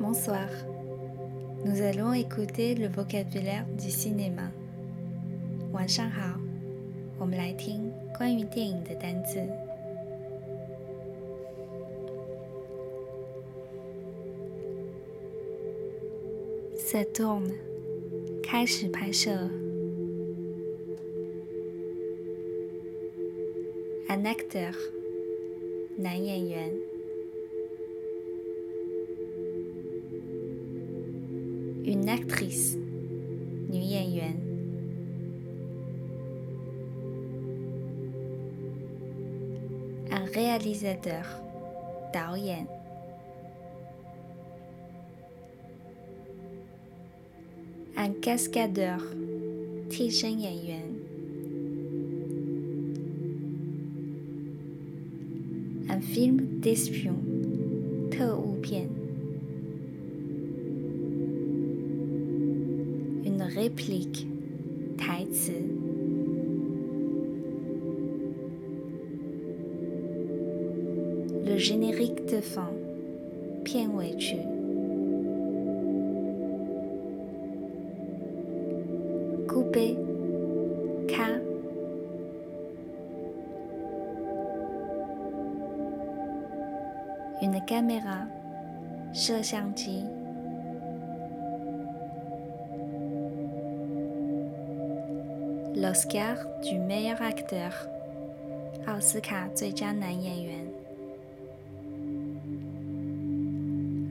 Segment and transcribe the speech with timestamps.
[0.00, 0.48] Bonsoir.
[1.64, 4.50] Nous allons écouter le vocabulaire du cinéma.
[5.72, 6.40] 晚上好，
[7.18, 9.40] 我们来听关于电影的单词。
[16.76, 17.52] Ça tourne，
[18.42, 19.50] 开始拍摄。
[24.08, 24.72] Un acteur，
[25.98, 26.72] 男演员。
[31.85, 32.77] une actrice,
[33.69, 34.35] Nguyen
[40.11, 41.25] Un réalisateur,
[42.13, 42.67] Dao Yan.
[47.97, 49.01] Un cascadeur,
[49.89, 50.91] Tishen Yuan.
[55.89, 57.15] Un film d'espion,
[58.11, 58.61] Te Wu
[63.60, 64.26] Une réplique，
[64.96, 65.52] 台词。
[71.44, 72.70] Le générique de fin，
[73.62, 74.36] 片尾曲。
[79.46, 79.98] couper,
[81.06, 81.42] K.
[87.42, 88.26] Une caméra,
[89.12, 90.06] 摄像机。
[95.90, 97.72] L'Oscar du meilleur acteur，
[98.86, 100.66] 奥斯卡最佳男演员。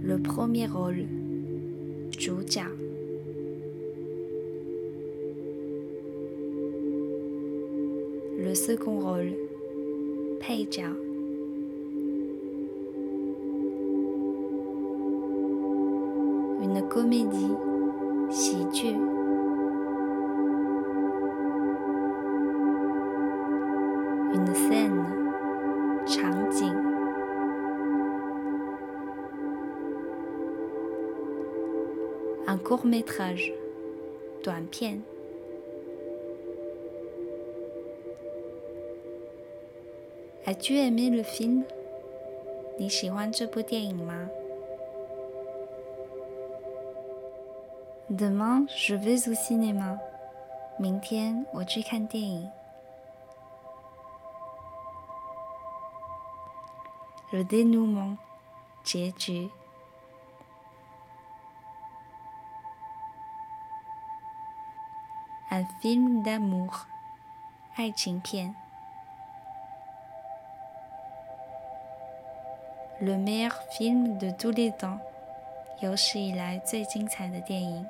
[0.03, 1.07] Le premier rôle，
[2.11, 2.61] 主角。
[8.37, 9.33] Le second rôle，
[10.39, 10.83] 配角。
[16.61, 17.55] Une comédie，
[18.29, 18.95] 喜剧。
[32.49, 33.51] Un court métrage，
[34.43, 35.03] 短片。
[40.45, 41.63] As-tu aimé le film？
[42.77, 44.29] 你喜欢这部电影吗？
[48.09, 49.97] Demain je vais au cinéma。
[50.77, 52.51] 明天我去看电影。
[57.31, 58.17] Le dénouement，
[58.83, 59.49] 结局。
[65.59, 66.85] Un film d'amour，
[67.75, 68.55] 爱情片。
[72.99, 74.99] Le meilleur film de tous les temps，
[75.81, 77.85] 有史以来最精彩的电影。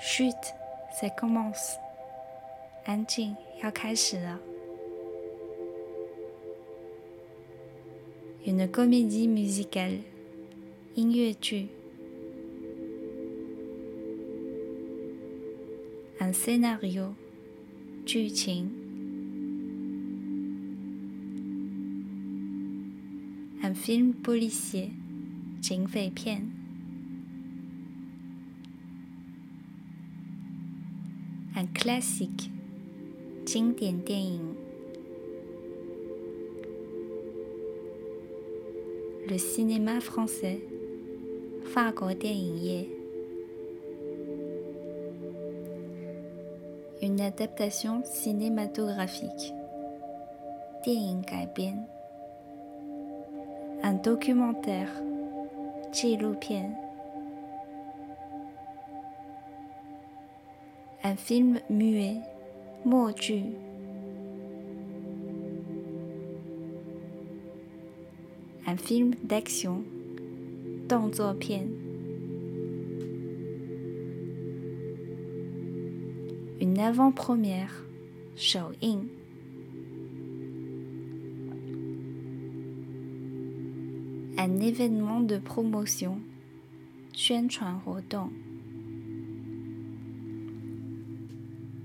[0.00, 1.76] Chut，ça commence，
[2.84, 4.38] 安静，要开始了。
[8.44, 10.02] Une comédie musicale，
[10.94, 11.68] 音乐剧。
[16.22, 17.14] Un scénario，
[18.04, 18.70] 剧情。
[23.62, 24.90] Un film policier，
[25.60, 26.50] 警匪片。
[31.54, 32.50] Un classique，
[33.44, 34.54] 经典电影。
[39.26, 40.60] Le cinéma français，
[41.64, 42.88] 法国电影业。
[47.03, 49.53] une adaptation cinématographique.
[53.83, 54.89] Un documentaire.
[61.03, 62.21] Un film muet.
[62.85, 63.43] Moju.
[68.65, 69.83] Un film d'action.
[70.87, 71.33] Dongzuo
[76.73, 77.69] Une avant-première,
[78.35, 79.01] Shou In.
[84.39, 86.19] Un événement de promotion,
[87.13, 88.31] Chuan Chuan Rodong.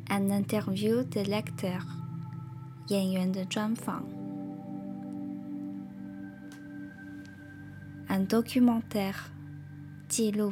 [0.08, 1.84] Un interview de l'acteur,
[2.88, 4.08] Yan de Zhuan Fang.
[8.08, 9.30] Un documentaire,
[10.08, 10.50] Ji Lu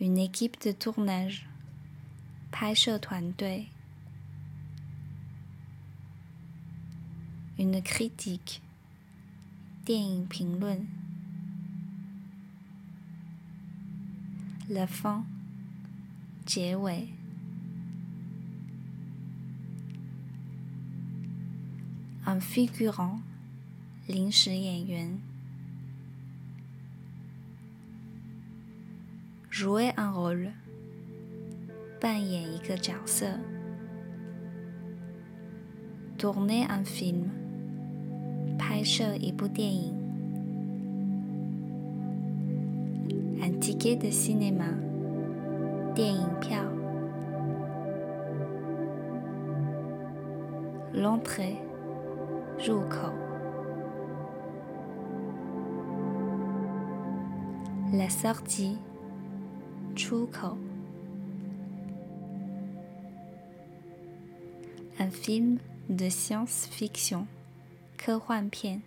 [0.00, 1.46] Une équipe de tournage，
[2.50, 3.68] 拍摄团队。
[7.56, 8.60] une critique
[9.84, 10.88] 电影评论
[14.68, 15.24] la fin
[16.44, 17.10] 结尾
[22.24, 23.20] un figurant
[24.08, 25.20] 临时演员
[29.59, 30.51] Jouer un rôle.
[31.99, 32.75] Ban yen y ke.
[36.17, 37.29] Tourner un film.
[38.57, 39.33] Paixche y.
[43.43, 44.71] Un ticket de cinéma.
[45.93, 46.63] Déyin pia.
[50.93, 51.59] L'entrée.
[52.59, 53.11] Roukou.
[57.91, 58.79] La sortie.
[59.98, 60.56] 出口。
[64.98, 65.58] Un film
[65.88, 67.26] de science-fiction。
[67.96, 68.82] 科幻片，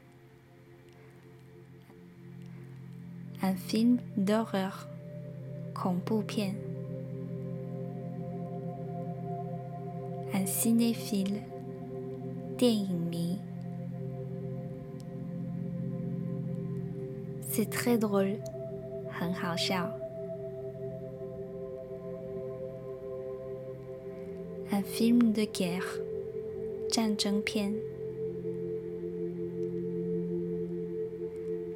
[3.41, 4.85] un film d'horreur，
[5.73, 6.53] 恐怖片，
[10.33, 11.41] un cinéphile，
[12.57, 13.39] 电影迷，
[17.49, 18.37] c'est très drôle，
[19.09, 19.89] 很好笑
[24.72, 26.00] un film de guerre,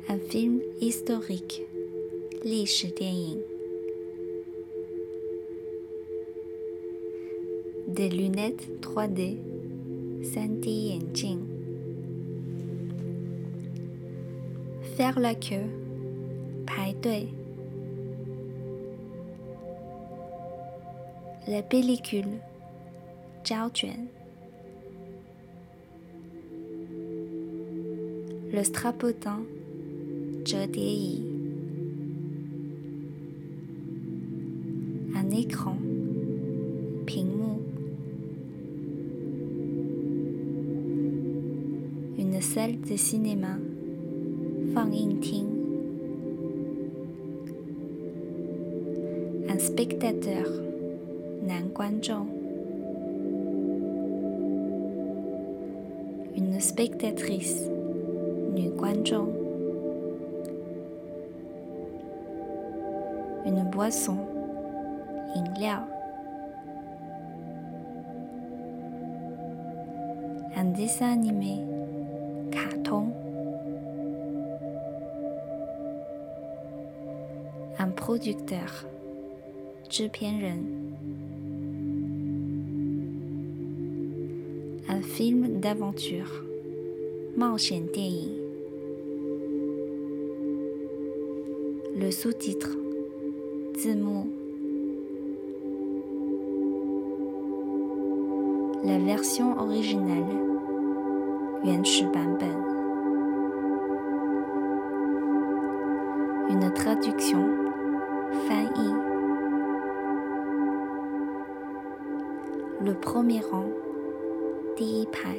[0.08, 1.62] un film historique,
[2.44, 2.66] Li
[7.88, 9.38] des lunettes 3D,
[10.22, 11.40] 3D Jing.
[14.96, 15.68] faire la queue,
[21.46, 22.40] la pellicule.
[23.45, 24.07] 胶卷。
[28.53, 29.45] Le strapotin
[30.43, 31.21] 折叠椅，
[35.13, 35.77] un écran，
[37.05, 37.61] 屏幕，
[42.17, 43.57] une salle de cinéma，
[44.73, 45.45] 放映厅，
[49.47, 50.45] un spectateur，
[51.47, 52.27] 男观众
[56.35, 57.69] ，une spectatrice，
[58.53, 59.27] 女观众。
[63.43, 64.17] une boisson,
[65.35, 65.79] 饮料
[70.55, 71.65] un dessin animé,
[72.51, 73.11] 卡通
[77.79, 78.85] un producteur,
[79.89, 80.63] 制片人
[84.88, 86.44] un film d'aventure.
[91.96, 92.76] Le sous-titre
[98.84, 100.24] La version originale
[102.38, 102.64] ben.
[106.48, 107.44] Une traduction
[108.46, 108.68] Fan
[112.84, 113.64] Le premier rang
[114.75, 115.35] 第一排。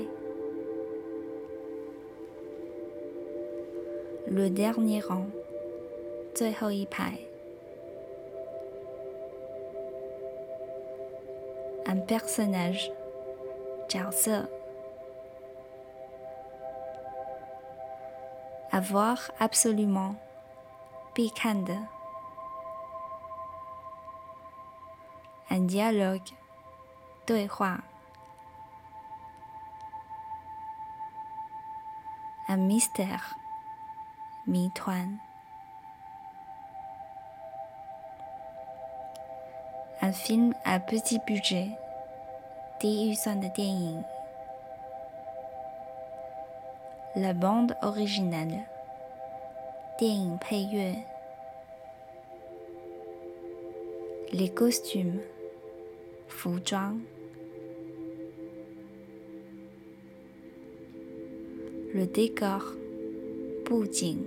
[4.27, 5.27] Le dernier rang
[6.35, 7.33] 最后一排。
[11.93, 12.91] un personnage
[13.87, 14.49] 角色
[18.71, 20.15] avoir absolument
[21.13, 21.75] 必看的
[25.51, 26.33] un dialogue
[27.27, 27.85] 对话
[32.49, 33.37] un mystère
[34.47, 35.19] 谜团
[40.05, 41.79] Un film à petit budget,
[42.81, 44.03] 低预算的电影。
[47.15, 48.65] La bande originale,
[49.97, 51.05] 电影配乐。
[54.33, 55.21] Les costumes,
[56.27, 57.01] 服装。
[61.98, 62.64] le décor
[63.66, 64.20] bou dîn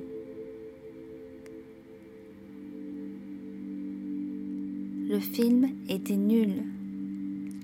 [5.13, 6.65] le film est des nuls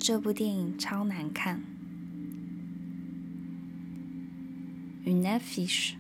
[0.01, 1.59] chobodin chao nan khan
[5.07, 5.97] une affiche.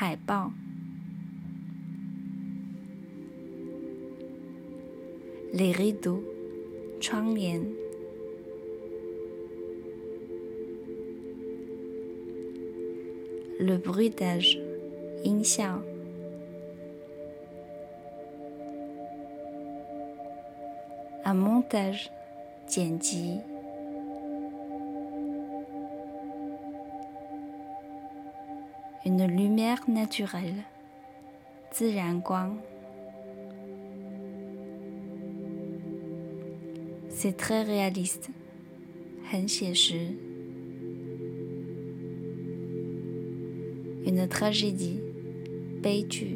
[0.00, 0.52] Hai ban
[5.58, 6.22] le redout
[7.00, 7.77] chao yin
[13.59, 14.59] le bruitage,
[15.23, 15.79] 音效。
[21.25, 22.11] un montage,
[22.67, 23.39] 剪辑。
[29.05, 30.63] une lumière naturelle,
[31.71, 32.57] 自然光。
[37.09, 38.29] C'est très réaliste,
[39.29, 40.26] 很写实。
[44.18, 45.00] une tragédie
[45.80, 46.26] payes-tu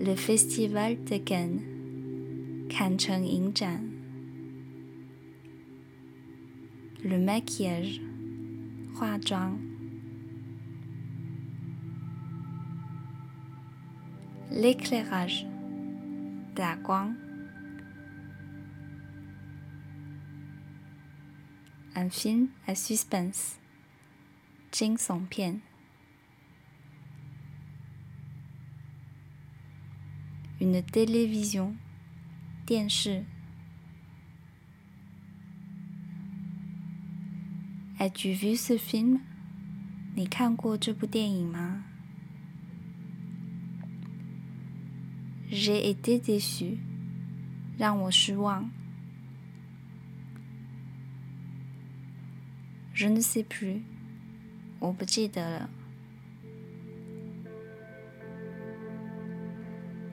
[0.00, 1.60] Le festival Tekken,
[2.68, 3.80] Kancheng Yingzhan.
[7.04, 8.00] Le maquillage,
[8.96, 9.56] Hua Zhang.
[14.50, 15.46] L'éclairage,
[16.56, 17.23] Da Guang.
[21.95, 23.57] Un film à suspense,
[24.71, 25.61] 惊悚片。
[30.59, 31.75] Une télévision,
[32.65, 33.25] 电视。
[37.97, 39.19] As-tu vu ce film?
[40.15, 41.83] 你看过这部电影吗？
[45.51, 46.77] J'ai été déçu，
[47.77, 48.69] 让我失望。
[52.94, 53.82] je ne sais plus.
[54.82, 55.58] Euh,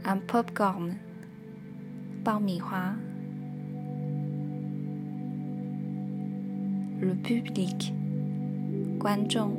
[0.06, 0.96] un popcorn.
[2.24, 2.96] Parmihua.
[7.00, 7.94] Le public.
[9.00, 9.56] Guanzhong.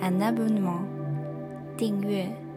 [0.00, 0.86] Un abonnement.
[1.78, 2.47] 订阅。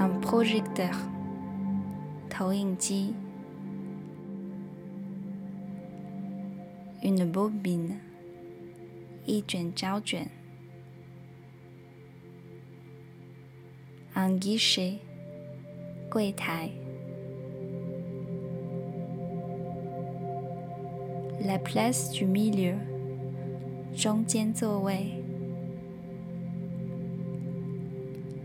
[0.00, 0.96] un projecteur,
[2.30, 3.12] Taoingji,
[7.04, 7.98] une bobine,
[14.16, 15.00] un guichet,
[21.44, 22.74] la place du milieu,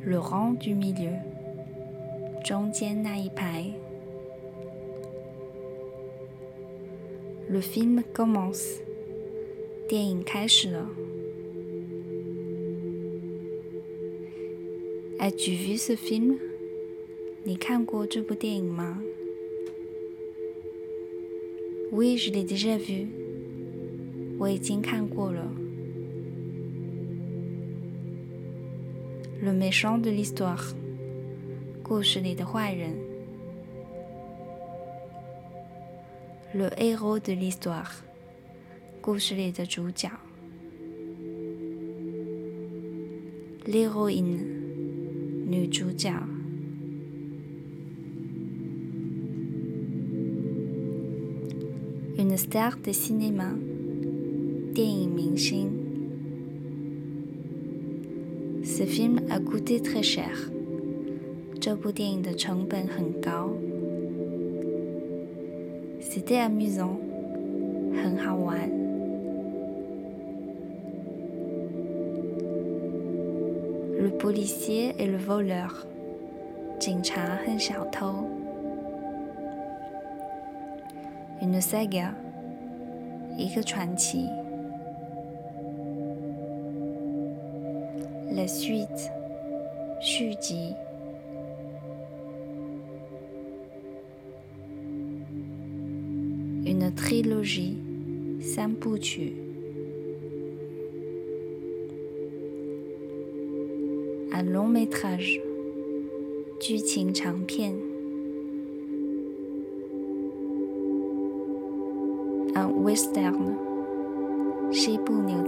[0.04, 1.35] le rang du milieu.
[2.45, 3.71] 中间那一排。
[7.49, 8.79] Le film commence，
[9.89, 10.89] 电影开始了。
[15.19, 16.39] As-tu vu ce film？
[17.45, 19.03] 你看过这部电影吗？
[21.93, 23.09] Oui, je l'ai déjà vu。
[24.39, 25.51] 我已经看过了。
[29.43, 30.73] Le méchant de l'histoire，
[31.85, 32.95] 故事里的坏人。
[36.53, 37.91] Le héros de l'histoire，
[39.01, 40.11] 故事里的主角。
[43.67, 44.39] L'héroïne，
[45.47, 46.13] 女主角。
[52.17, 53.55] Une star de cinéma，
[54.75, 55.71] 电影明星。
[58.63, 60.51] Ce film a coûté très cher，
[61.66, 63.50] 这部电影的成本很高。
[66.00, 67.00] C'était amusant，
[67.92, 68.70] 很好玩。
[73.98, 75.72] Le policier et le voleur，
[76.78, 78.14] 警察和小偷。
[81.42, 82.12] Une saga，
[83.36, 84.28] 一个传奇。
[88.36, 89.10] La suite，
[90.00, 90.76] 续集。
[96.86, 97.78] une trilogie
[98.42, 99.34] Sampuchu.
[104.32, 105.42] Un long métrage,
[106.60, 107.74] Juqing Changpian.
[112.56, 113.56] Un western,
[114.72, 115.44] Shibu Niu